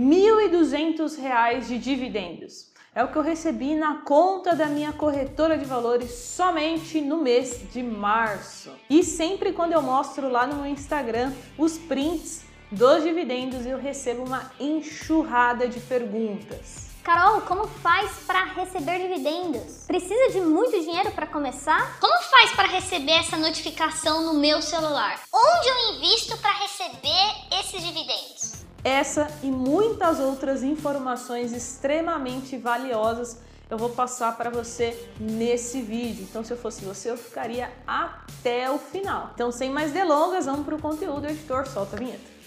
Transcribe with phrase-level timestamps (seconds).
[0.00, 2.70] R$ 1.200 de dividendos.
[2.94, 7.60] É o que eu recebi na conta da minha corretora de valores somente no mês
[7.70, 8.72] de março.
[8.88, 14.24] E sempre quando eu mostro lá no meu Instagram os prints dos dividendos, eu recebo
[14.24, 16.88] uma enxurrada de perguntas.
[17.02, 19.84] Carol, como faz para receber dividendos?
[19.86, 22.00] Precisa de muito dinheiro para começar?
[22.00, 25.20] Como faz para receber essa notificação no meu celular?
[25.30, 28.49] Onde eu invisto para receber esses dividendos?
[28.82, 33.38] Essa e muitas outras informações extremamente valiosas
[33.70, 36.26] eu vou passar para você nesse vídeo.
[36.28, 39.30] Então, se eu fosse você, eu ficaria até o final.
[39.32, 41.26] Então, sem mais delongas, vamos para o conteúdo.
[41.26, 42.40] Editor, solta a vinheta.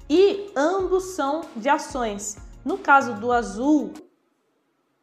[0.10, 2.38] E ambos são de ações.
[2.64, 3.94] No caso do azul.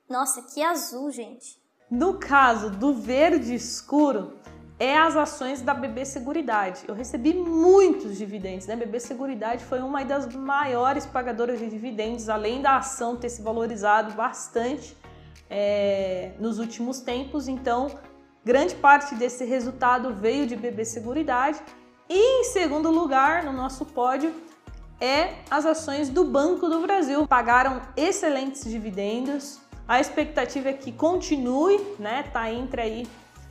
[0.09, 1.59] Nossa, que azul, gente!
[1.91, 4.39] No caso do verde escuro,
[4.79, 6.85] é as ações da BB Seguridade.
[6.87, 8.77] Eu recebi muitos dividendos, né?
[8.77, 14.13] BB Seguridade foi uma das maiores pagadoras de dividendos, além da ação ter se valorizado
[14.15, 14.97] bastante
[15.51, 17.49] é, nos últimos tempos.
[17.49, 17.91] Então,
[18.45, 21.61] grande parte desse resultado veio de BB Seguridade.
[22.09, 24.35] E em segundo lugar, no nosso pódio,
[25.01, 27.27] é as ações do Banco do Brasil.
[27.27, 29.61] Pagaram excelentes dividendos.
[29.87, 32.25] A expectativa é que continue, né?
[32.25, 33.09] Tá entre aí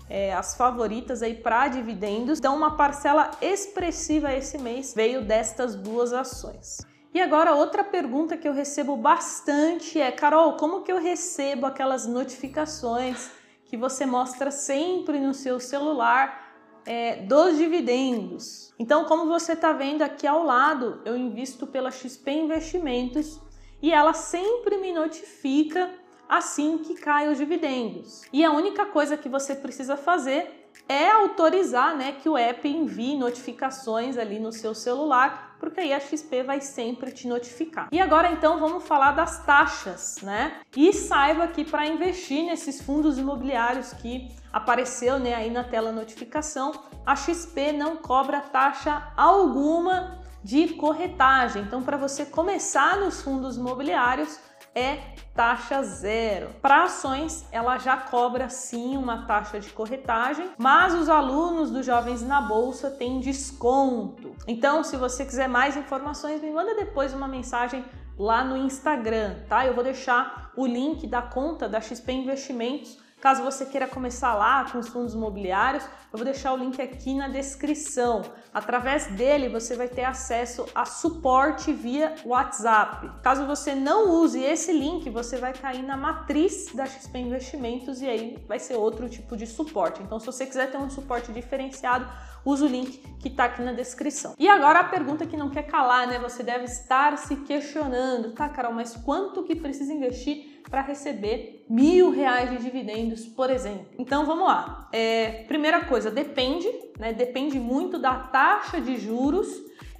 [0.10, 2.40] é, as favoritas aí para dividendos.
[2.40, 6.86] Então, uma parcela expressiva esse mês veio destas duas ações.
[7.18, 12.06] E agora outra pergunta que eu recebo bastante é, Carol, como que eu recebo aquelas
[12.06, 13.31] notificações
[13.66, 16.54] que você mostra sempre no seu celular
[16.86, 18.72] é, dos dividendos?
[18.78, 23.42] Então, como você está vendo aqui ao lado, eu invisto pela XP Investimentos
[23.81, 25.90] e ela sempre me notifica
[26.30, 28.25] assim que caem os dividendos.
[28.31, 33.18] E a única coisa que você precisa fazer é autorizar né, que o app envie
[33.18, 37.88] notificações ali no seu celular, porque aí a XP vai sempre te notificar.
[37.91, 40.62] E agora então vamos falar das taxas, né?
[40.75, 46.71] E saiba que para investir nesses fundos imobiliários que apareceu né, aí na tela notificação,
[47.06, 51.63] a XP não cobra taxa alguma de corretagem.
[51.63, 54.39] Então, para você começar nos fundos imobiliários,
[54.77, 55.00] é
[55.33, 56.50] taxa zero.
[56.62, 62.21] Para ações, ela já cobra sim uma taxa de corretagem, mas os alunos dos Jovens
[62.21, 64.35] na Bolsa têm desconto.
[64.47, 67.83] Então, se você quiser mais informações, me manda depois uma mensagem
[68.18, 69.65] lá no Instagram, tá?
[69.65, 74.69] Eu vou deixar o link da conta da XP Investimentos Caso você queira começar lá
[74.72, 75.84] com os fundos imobiliários,
[76.14, 78.22] eu vou deixar o link aqui na descrição.
[78.54, 83.10] Através dele você vai ter acesso a suporte via WhatsApp.
[83.24, 88.08] Caso você não use esse link, você vai cair na matriz da XP Investimentos e
[88.08, 90.02] aí vai ser outro tipo de suporte.
[90.04, 92.08] Então, se você quiser ter um suporte diferenciado,
[92.46, 94.36] usa o link que está aqui na descrição.
[94.38, 96.20] E agora a pergunta que não quer calar, né?
[96.20, 102.12] Você deve estar se questionando, tá, Carol, mas quanto que precisa investir para receber mil
[102.12, 103.88] reais de dividendos, por exemplo.
[103.98, 104.90] Então vamos lá.
[104.92, 106.68] É, primeira coisa, depende,
[107.00, 107.14] né?
[107.14, 109.48] Depende muito da taxa de juros.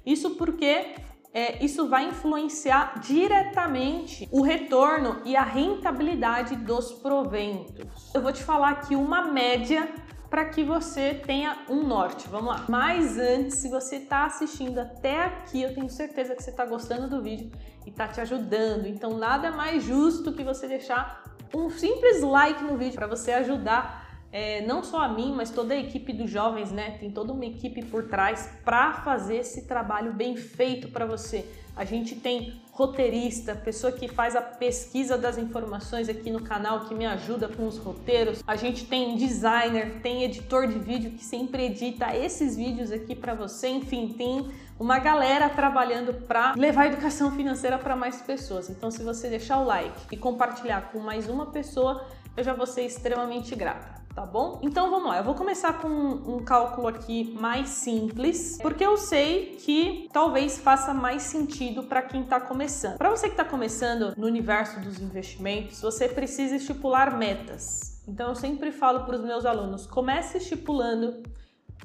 [0.04, 0.94] Isso porque
[1.32, 8.12] é, isso vai influenciar diretamente o retorno e a rentabilidade dos proventos.
[8.14, 9.88] Eu vou te falar aqui uma média
[10.30, 12.28] para que você tenha um norte.
[12.28, 12.64] Vamos lá.
[12.68, 17.08] Mas antes, se você está assistindo até aqui, eu tenho certeza que você está gostando
[17.08, 17.50] do vídeo
[17.86, 18.86] e está te ajudando.
[18.86, 21.22] Então, nada mais justo que você deixar
[21.54, 25.74] um simples like no vídeo para você ajudar é, não só a mim, mas toda
[25.74, 26.96] a equipe dos jovens, né?
[27.00, 31.46] Tem toda uma equipe por trás para fazer esse trabalho bem feito para você.
[31.74, 36.94] A gente tem roteirista, pessoa que faz a pesquisa das informações aqui no canal, que
[36.94, 38.42] me ajuda com os roteiros.
[38.46, 43.32] A gente tem designer, tem editor de vídeo que sempre edita esses vídeos aqui para
[43.32, 43.68] você.
[43.68, 48.68] Enfim, tem uma galera trabalhando para levar a educação financeira para mais pessoas.
[48.68, 52.04] Então, se você deixar o like e compartilhar com mais uma pessoa,
[52.36, 54.58] eu já vou ser extremamente grata tá bom?
[54.62, 59.56] Então vamos lá, eu vou começar com um cálculo aqui mais simples, porque eu sei
[59.64, 62.98] que talvez faça mais sentido para quem está começando.
[62.98, 68.02] Para você que está começando no universo dos investimentos, você precisa estipular metas.
[68.08, 71.22] Então eu sempre falo para os meus alunos, comece estipulando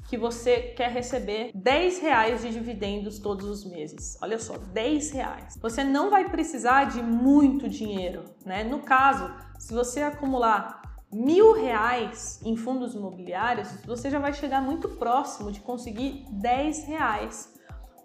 [0.08, 4.18] que você quer receber 10 reais de dividendos todos os meses.
[4.20, 5.56] Olha só, 10 reais.
[5.62, 8.64] Você não vai precisar de muito dinheiro, né?
[8.64, 10.83] No caso, se você acumular
[11.14, 17.54] mil reais em fundos imobiliários, você já vai chegar muito próximo de conseguir 10 reais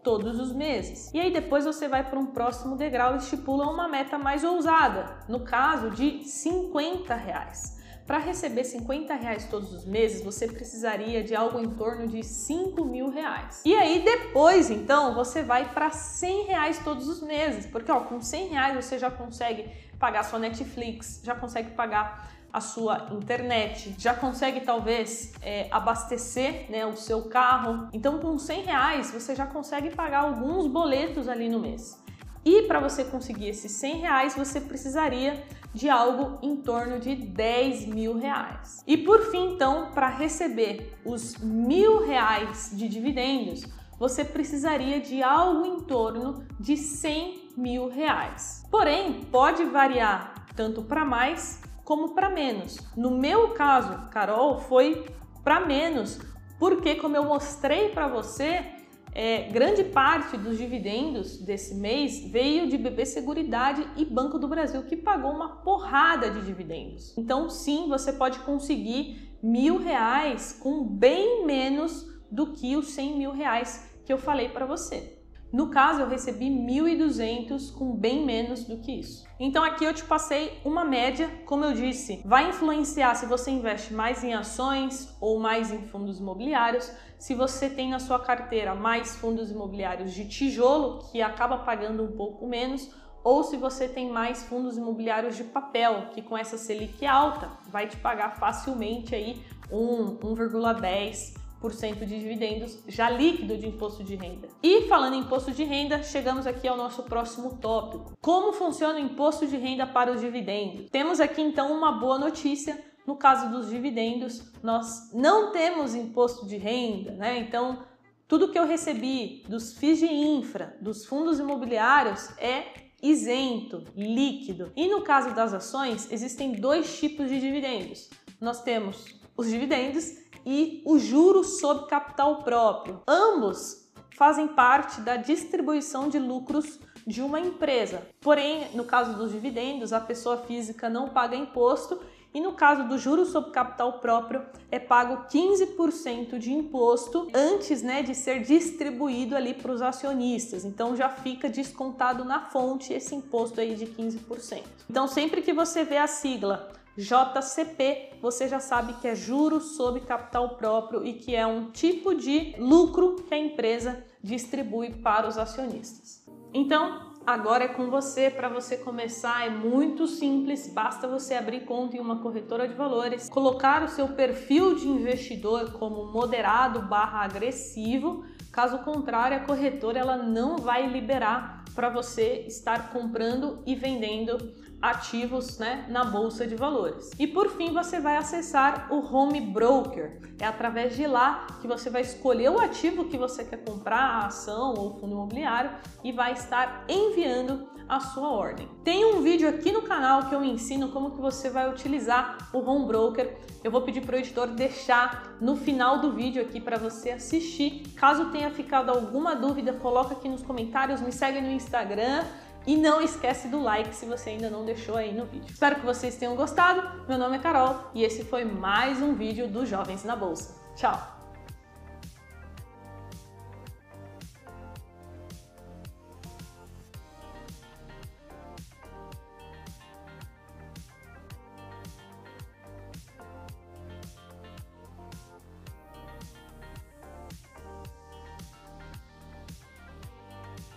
[0.03, 1.11] todos os meses.
[1.13, 5.19] E aí depois você vai para um próximo degrau e estipula uma meta mais ousada,
[5.27, 7.79] no caso de 50 reais.
[8.05, 12.83] Para receber 50 reais todos os meses, você precisaria de algo em torno de 5
[12.83, 13.61] mil reais.
[13.63, 18.19] E aí depois, então, você vai para 100 reais todos os meses, porque ó, com
[18.19, 24.13] 100 reais você já consegue pagar sua Netflix, já consegue pagar a sua internet, já
[24.13, 27.89] consegue talvez é, abastecer né, o seu carro.
[27.93, 31.99] Então, com 100 reais você já consegue pagar alguns boletos ali no mês.
[32.43, 37.85] E para você conseguir esses 100 reais, você precisaria de algo em torno de 10
[37.85, 38.83] mil reais.
[38.87, 43.65] E por fim, então, para receber os mil reais de dividendos,
[43.99, 48.65] você precisaria de algo em torno de 100 mil reais.
[48.71, 52.77] Porém, pode variar tanto para mais como para menos.
[52.95, 55.07] No meu caso, Carol, foi
[55.43, 56.19] para menos,
[56.59, 58.63] porque como eu mostrei para você,
[59.11, 64.83] é, grande parte dos dividendos desse mês veio de BB Seguridade e Banco do Brasil,
[64.83, 67.17] que pagou uma porrada de dividendos.
[67.17, 73.31] Então, sim, você pode conseguir mil reais com bem menos do que os 100 mil
[73.31, 75.18] reais que eu falei para você.
[75.51, 79.25] No caso, eu recebi 1.200 com bem menos do que isso.
[79.39, 83.91] Então aqui eu te passei uma média, como eu disse, vai influenciar se você investe
[83.91, 86.91] mais em ações ou mais em fundos imobiliários.
[87.17, 92.11] Se você tem na sua carteira mais fundos imobiliários de tijolo, que acaba pagando um
[92.11, 97.05] pouco menos, ou se você tem mais fundos imobiliários de papel, que com essa Selic
[97.05, 99.41] alta vai te pagar facilmente aí
[99.71, 104.47] um 1,10 de dividendos já líquido de imposto de renda.
[104.63, 108.17] E falando em imposto de renda, chegamos aqui ao nosso próximo tópico.
[108.21, 110.89] Como funciona o imposto de renda para os dividendos?
[110.89, 112.81] Temos aqui então uma boa notícia.
[113.05, 117.39] No caso dos dividendos, nós não temos imposto de renda, né?
[117.39, 117.83] Então,
[118.27, 122.65] tudo que eu recebi dos FIIs de infra, dos fundos imobiliários é
[123.01, 124.71] isento, líquido.
[124.75, 128.09] E no caso das ações, existem dois tipos de dividendos.
[128.39, 133.01] Nós temos os dividendos e o juro sobre capital próprio.
[133.07, 136.77] Ambos fazem parte da distribuição de lucros
[137.07, 138.05] de uma empresa.
[138.19, 142.01] Porém, no caso dos dividendos, a pessoa física não paga imposto
[142.33, 148.03] e no caso do juro sobre capital próprio é pago 15% de imposto antes né,
[148.03, 150.65] de ser distribuído ali para os acionistas.
[150.65, 154.63] Então já fica descontado na fonte esse imposto aí de 15%.
[154.89, 160.01] Então sempre que você vê a sigla JCP, você já sabe que é juros sobre
[160.01, 165.37] capital próprio e que é um tipo de lucro que a empresa distribui para os
[165.37, 166.27] acionistas.
[166.53, 171.95] Então, agora é com você para você começar, é muito simples, basta você abrir conta
[171.95, 178.25] em uma corretora de valores, colocar o seu perfil de investidor como moderado/agressivo.
[178.51, 184.37] Caso contrário, a corretora ela não vai liberar para você estar comprando e vendendo
[184.81, 187.11] ativos né, na bolsa de valores.
[187.19, 190.19] E por fim, você vai acessar o Home Broker.
[190.39, 194.25] É através de lá que você vai escolher o ativo que você quer comprar, a
[194.27, 195.71] ação ou fundo imobiliário,
[196.03, 198.69] e vai estar enviando a sua ordem.
[198.83, 202.59] Tem um vídeo aqui no canal que eu ensino como que você vai utilizar o
[202.59, 203.35] Home Broker.
[203.63, 207.87] Eu vou pedir para o editor deixar no final do vídeo aqui para você assistir.
[207.95, 212.23] Caso tenha ficado alguma dúvida, coloca aqui nos comentários, me segue no Instagram
[212.65, 215.51] e não esquece do like se você ainda não deixou aí no vídeo.
[215.51, 217.05] Espero que vocês tenham gostado.
[217.07, 220.55] Meu nome é Carol e esse foi mais um vídeo do Jovens na Bolsa.
[220.75, 221.18] Tchau!